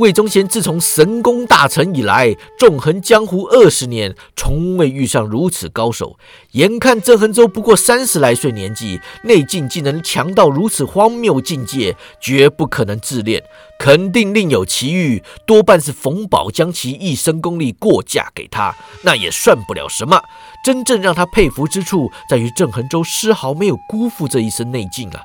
[0.00, 6.18] 魏忠贤自从神功大成以来，纵横江湖二十年，从未遇上如此高手。
[6.52, 13.42] 眼看郑恒州不过三十来岁年纪，内劲竟能强到如此荒谬境界，绝不可能自恋，
[13.78, 15.22] 肯定另有奇遇。
[15.46, 20.18] 多半是冯宝将其一身功力过价给他，那也算不了什么。
[20.64, 25.20] 真正让他佩服之处，在于郑恒州丝毫没有辜负这一身内劲啊。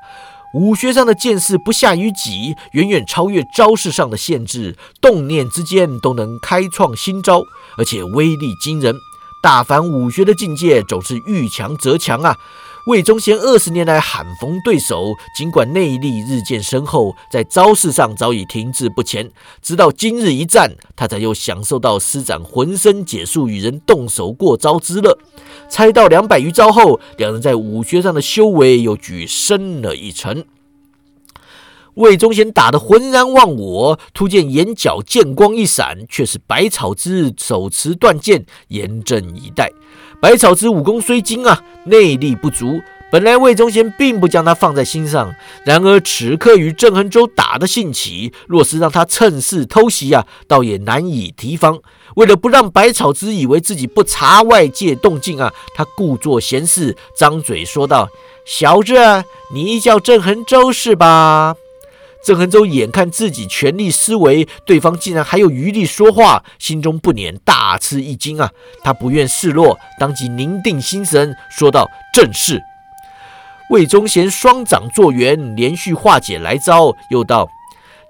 [0.55, 7.43] 武学上的见识不下于己，远远超越招式上的限制，动念之间都能开创新招，
[7.77, 8.95] 而且威力惊人。
[9.43, 12.37] 大凡武学的境界，总是遇强则强啊。
[12.85, 19.31] 魏忠贤二十年来罕逢对手，尽管内力日渐深厚，在招式上早已停滞不前。
[19.59, 25.17] 直到今日一战，他才又享受到施展浑身解数与人动手过招之乐。
[25.67, 30.45] 猜到两百余招后，两人在武学上的修为又举升了一层。
[31.95, 39.71] 魏忠贤打得浑然忘我，突见眼角剑光一闪，却是百草之手持断剑，严阵以待。
[40.25, 42.81] 百草之武功虽精啊，内力不足。
[43.11, 45.31] 本来魏忠贤并不将他放在心上，
[45.63, 51.77] 然而此刻与郑恒洲打得兴起，若是让他趁势偷袭啊，倒也难以提防。
[52.15, 58.09] 为了不让百草之以为自己不察外界动静啊，他故作闲事，张嘴说道
[58.47, 58.95] ：“小子，
[59.53, 61.55] 你叫郑恒洲是吧？”
[62.25, 68.49] 郑恒洲眼看自己全力施为，对方竟然还有余力说话，心中不免大吃一惊啊！
[68.83, 72.59] 他不愿示弱，当即凝定心神，说道：“正是。”
[73.69, 77.47] 魏忠贤双掌作圆，连续化解来招，又道：“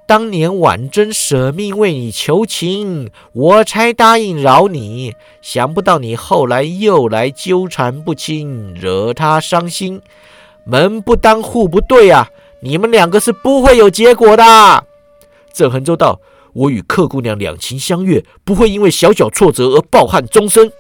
[0.08, 5.14] 当年婉贞舍命为你求情，我才答应饶你。
[5.42, 10.02] 想不到你后来又来纠缠不清，惹他伤心。
[10.64, 12.30] 门不当户不对啊！”
[12.66, 14.44] 你们两个是不会有结果的。
[15.54, 16.20] 郑恒洲道
[16.52, 20.72] ：“我与客姑娘两情相悦，不会因为小小挫折而抱憾终生。”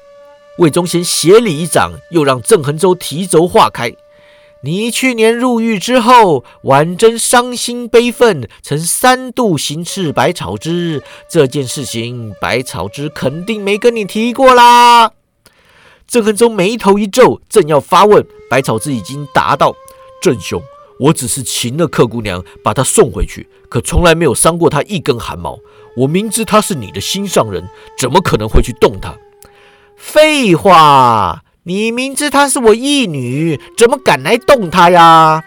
[0.58, 3.94] 魏忠贤斜里一掌，又让郑恒洲提肘化开。
[4.64, 15.12] 你去年入狱之后，婉贞伤心悲愤，曾三度行刺百草之这件事情，百草之肯定没跟你提过啦。
[16.08, 19.76] 郑恒洲眉头一皱，正要发问，百草之已经答道
[20.20, 20.60] ：“郑兄。”
[21.00, 25.60] 我只是擒了客姑娘，把她送回去，可从来没有伤过她一根汗毛。
[25.98, 29.16] 我明知她是你的心上人，怎么可能会去动她？
[29.98, 35.44] 废话，你明知她是我义女，怎么敢来动她呀？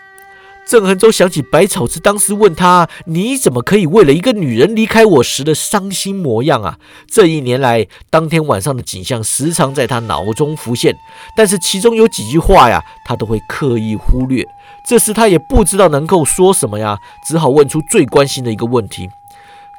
[0.67, 6.79] 郑恒洲想起百草之当时问他：“你怎么可以为了一个女人离开我时的伤心模样啊？”
[7.11, 10.95] 这一年来，当天晚上的景象时常在他脑中浮现，
[11.35, 14.47] 但是其中有几句话呀，他都会刻意忽略。
[14.89, 16.97] 这时他也不知道能够说什么呀，
[17.27, 19.11] 只好问出最关心的一个问题：“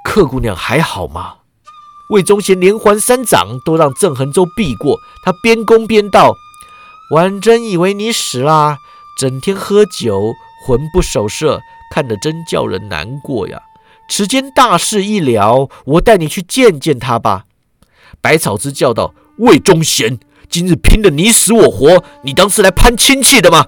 [0.06, 1.38] 客姑娘还好吗？”
[2.14, 6.36] 魏忠贤连环三掌都让郑恒洲避过，他边攻边道
[7.16, 8.78] ：“婉贞以为你死啦，
[9.18, 10.34] 整天喝酒。”
[10.68, 13.62] 魂不守舍，看得真叫人难过呀！
[14.10, 17.46] 此间大事一了，我带你去见见他吧。
[18.22, 20.20] 百草之叫道：“魏忠贤，
[20.50, 23.66] 今日拼得你死我活，你当是来攀亲戚的吗？”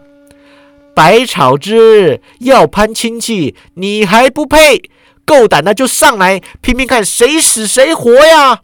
[0.94, 4.82] 百草之要攀亲戚，你还不配？
[5.26, 8.62] 够胆的就上来，拼拼看谁死谁活呀！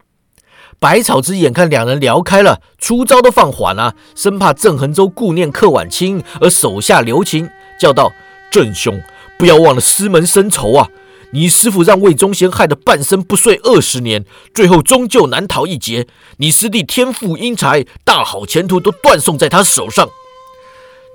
[0.80, 7.50] 百草之眼看两人聊开了，出招都放缓了，生怕郑恒洲顾念客晚清而手下留情。
[7.80, 8.12] 叫道
[8.52, 9.02] ：“郑兄，
[9.38, 10.90] 不要忘了师门深仇啊！
[11.32, 16.08] 你师傅让魏忠贤害得半生不遂二十年，最后终究难逃一劫。
[16.38, 20.10] 你师弟天赋英才，大好前途都断送在他手上。”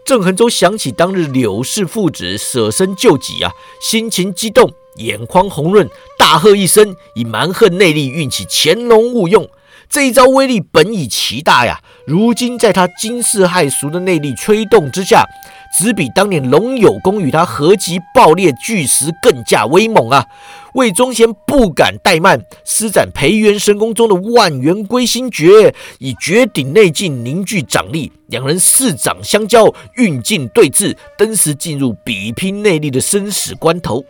[0.04, 5.88] 郑恒洲想起当日柳氏父子舍身救己啊，心情激动，眼眶红润，
[6.18, 9.48] 大喝一声，以蛮横内力运起潜龙勿用。
[9.88, 15.24] 这一招威力本已奇大呀，如今在他惊世骇俗的内力催动之下。
[15.72, 20.26] 只比当年龙有功与他合击爆裂巨石更加威猛啊！
[20.74, 34.04] 魏忠贤不敢怠慢，施展培元神功中的万元归心诀，以绝顶内劲凝聚掌力，两人四掌相交，运劲对峙，登时进入比拼内力的生死关头。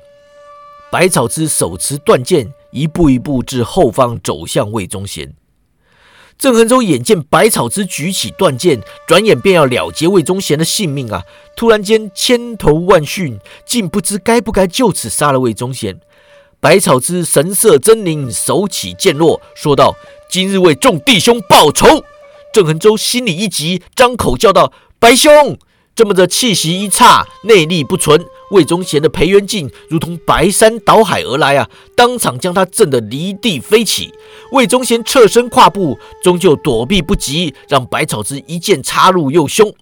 [0.91, 5.33] 百草之手持断剑，一步一步至后方走向魏忠贤。
[6.43, 11.23] 郑恒洲眼见百草之举起断剑，转眼便要了结魏忠贤的性命啊！
[11.55, 16.01] 突然间千头万绪，竟不知该不该就此杀了魏忠贤。
[16.59, 19.95] 百草之神色狰狞，手起剑落，说道
[20.29, 22.03] ：“今日为众弟兄报仇。”
[22.53, 25.57] 郑恒洲心里一急，张口叫道：“白兄！”
[25.95, 31.69] 这么着，气息一差，内力不存，魏忠贤的培元劲如同白山倒海而来啊！
[31.97, 34.13] 当场将他震得离地飞起。
[34.53, 39.75] 魏忠贤侧身跨步，终究躲避不及，让百草之一剑插入右胸。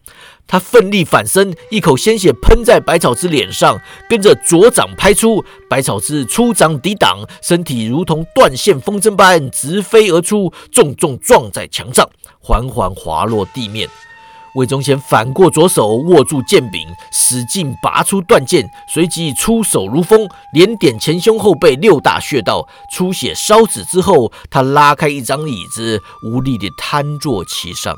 [0.46, 12.08] 他奋力反身，一口鲜血喷在百草之脸上，跟着左掌拍出，百草之出掌抵挡，身体如同断线风筝般直飞而出，重重撞在墙上，
[12.40, 13.88] 缓缓滑落地面。
[14.54, 27.94] 魏忠贤反过左手握住剑柄，使劲拔出断剑，随即出手如风，连点前胸后背六大穴道，出血烧止之后，他拉开一张椅子，无力地瘫坐其上。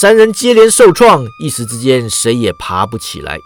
[0.00, 3.38] 三人接连受创，一时之间谁也爬不起来。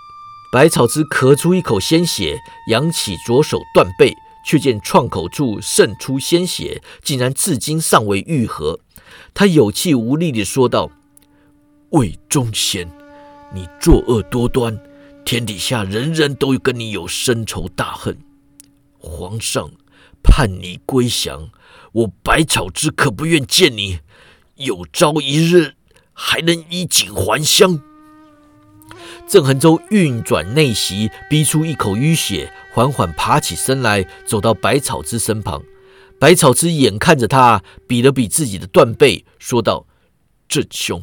[0.50, 2.38] 百草之咳出一口鲜血，
[2.70, 4.14] 扬起左手断背，
[4.46, 8.78] 却见创口处渗出鲜血，竟然至今尚未愈合。
[9.34, 10.90] 他有气无力地说道。
[11.90, 12.86] 魏忠贤，
[13.54, 14.78] 你作恶多端，
[15.24, 18.18] 天底下人人都跟你有深仇大恨。
[18.98, 19.70] 皇上
[20.22, 21.48] 盼你归降，
[21.92, 24.00] 我百草之可不愿见你。
[24.56, 25.76] 有朝一日
[26.12, 27.80] 还能衣锦还乡。
[29.26, 35.62] 郑恒洲运转内息，逼出一口淤血，缓缓爬起身来，走到百草之身旁。
[36.20, 39.86] 百草之眼看着他，比了比自己的断背，说道
[40.48, 41.02] ：“郑兄。”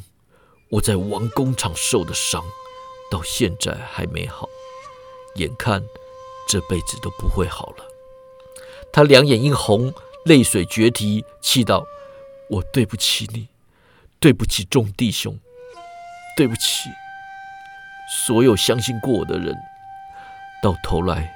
[0.69, 2.43] 我在王工厂受的伤，
[3.11, 4.49] 到现在还没好，
[5.35, 5.83] 眼看
[6.47, 7.85] 这辈子都不会好了。
[8.91, 9.93] 他两眼一红，
[10.25, 11.85] 泪水决堤，气道
[12.49, 13.47] ：“我对不起你，
[14.19, 15.37] 对不起众弟兄，
[16.35, 16.89] 对不起
[18.25, 19.55] 所有相信过我的人。
[20.63, 21.35] 到头来，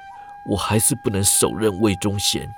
[0.50, 2.52] 我还是不能手刃魏忠贤。”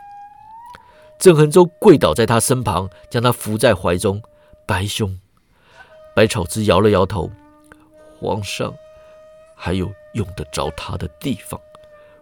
[1.21, 4.23] 郑恒洲跪倒在他身旁，将他扶在怀中，
[4.67, 5.21] 白兄。
[6.15, 7.31] 百草之摇了摇头，
[8.19, 8.75] 皇上
[9.57, 11.61] 还有用得着他的地方。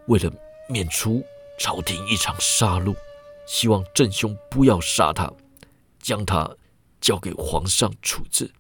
[0.07, 0.31] 为了
[0.69, 1.25] 免除
[1.59, 2.95] 朝廷一场杀戮，
[3.47, 5.31] 希望郑兄不要杀他，
[6.01, 6.49] 将他
[7.01, 8.51] 交给皇上处置。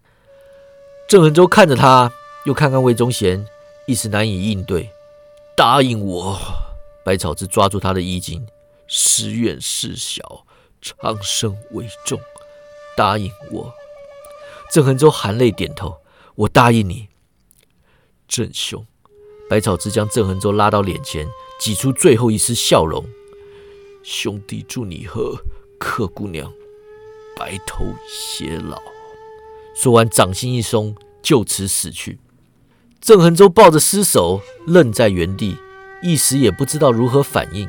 [1.08, 2.12] 郑恒洲看着他，
[2.44, 3.46] 又看看魏忠贤，
[3.86, 4.90] 一时难以应对。
[5.56, 6.38] 答应我，
[7.04, 8.44] 百草之抓住他的衣襟，
[8.86, 10.44] 誓愿事小，
[10.80, 12.18] 长生为重。
[12.96, 13.72] 答应我。
[14.70, 15.98] 郑恒洲含泪点头
[16.36, 17.08] ：“我答应你，
[18.28, 18.86] 郑兄。”
[19.50, 21.26] 百草之将郑恒洲拉到脸前，
[21.58, 23.04] 挤出最后一丝笑容
[24.04, 25.36] ：“兄弟祝你和
[25.78, 26.52] 客姑娘
[27.36, 28.80] 白头偕老。”
[29.74, 32.20] 说完，掌心一松，就此死去。
[33.00, 35.56] 郑恒洲抱着尸首，愣在原地，
[36.00, 37.68] 一时也不知道如何反应。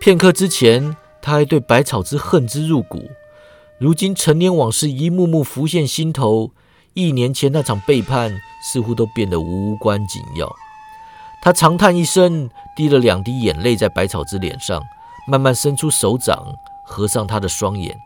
[0.00, 3.10] 片刻之前，他还对百草之恨之入骨。
[3.78, 6.52] 如今陈年往事一幕幕浮现心头，
[6.92, 10.54] 一年前那场背叛似乎都变得无关紧要。
[11.42, 14.80] 他长叹一声，滴了两滴眼泪在百草之脸上，
[15.26, 16.54] 慢慢伸出手掌，
[16.86, 17.98] 合上他的双眼。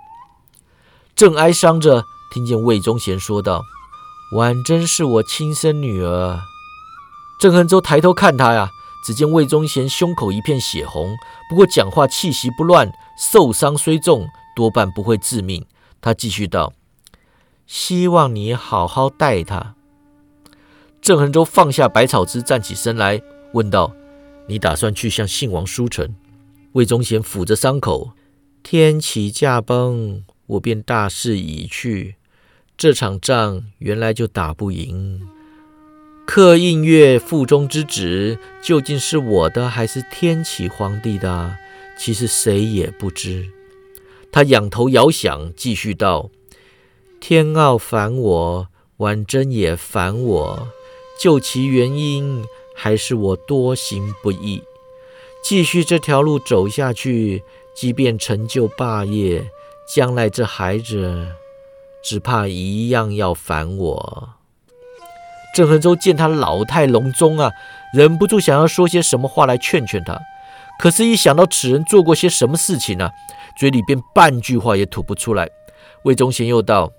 [1.15, 2.03] 正哀伤着，
[2.33, 3.63] 听见魏忠贤说道
[4.35, 6.41] ：“婉珍是我亲生女儿。”
[7.39, 8.71] 郑恒洲抬头看他呀，
[9.05, 11.15] 只见魏忠贤胸口一片血红，
[11.51, 14.27] 不过讲话气息不乱，受伤虽重。
[14.59, 15.65] 多半不会致命。
[16.01, 16.73] 他继续道
[17.69, 19.77] ：“希望你好好待他。”
[21.01, 23.95] 郑恒洲放下百草枝，站起身来，问道
[24.51, 26.17] ：“你打算去向信王书城？”
[26.75, 28.11] 魏忠贤抚着伤口
[28.65, 32.17] ：“天启驾崩，我便大势已去。
[32.77, 35.21] 这场仗原来就打不赢。
[36.27, 41.57] 刻印月腹中之旨，究竟是我的还是天启皇帝的？
[41.97, 43.51] 其实谁也不知。”
[44.31, 46.31] 他仰头遥想，继续道
[47.21, 48.69] ：“天傲烦我，
[48.99, 50.69] 婉贞也烦我。
[51.21, 52.45] 究其原因，
[52.77, 54.63] 还是我多行不义。
[55.43, 57.43] 继续这条路走下去，
[57.75, 59.51] 即便成就霸业，
[59.93, 61.29] 将来这孩子
[62.05, 64.31] 只怕一样要烦我。”
[65.55, 67.51] 郑恒洲见他老态龙钟啊，
[67.93, 70.21] 忍不住想要说些什么话来劝劝他，
[70.79, 73.11] 可是，一想到此人做过些什么事情呢？
[73.59, 75.51] 嘴里便半句话也吐不出来。
[76.05, 76.93] 魏忠贤又道：“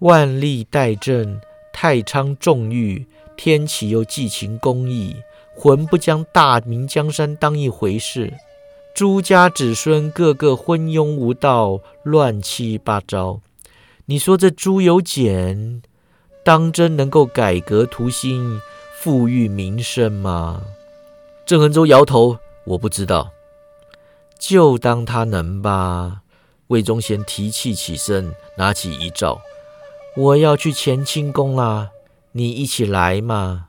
[0.00, 1.40] 万历代政，
[1.72, 3.06] 太仓重欲，
[3.36, 5.14] 天启又寄情公义，
[5.54, 8.34] 浑不将大明江山当一回事。
[8.92, 13.40] 朱家子孙个个昏庸无道，乱七八糟。
[14.06, 15.80] 你说这朱由检
[16.44, 18.60] 当真能够改革图新、
[18.98, 20.62] 富裕民生吗？
[21.46, 23.30] 郑恒洲摇头，我不知道，
[24.38, 26.20] 就当他能吧。
[26.68, 29.40] 魏忠贤提气起身，拿起遗诏，
[30.16, 31.90] 我要去乾清宫啦，
[32.32, 33.66] 你一起来嘛。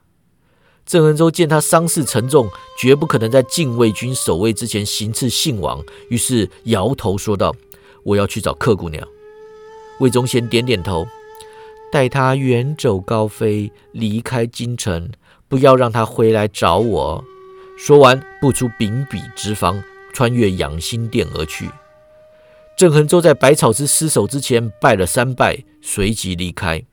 [0.85, 7.55] 郑恩洲见他伤势沉重，绝不可能在禁卫军守卫之前行刺信王，于是摇头说道
[8.03, 9.05] ：“我要去找客姑娘。”
[9.99, 11.07] 魏忠贤点点头，
[11.91, 15.09] 带他远走高飞，离开京城，
[15.47, 17.23] 不要让他回来找我。
[17.77, 21.69] 说完，步出秉笔直房，穿越养心殿而去。
[22.77, 26.83] 郑恒洲在百草之失手之前拜了三拜，随即离开。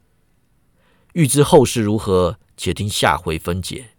[1.12, 2.38] 欲知后事如何？
[2.56, 3.89] 且听下回分解。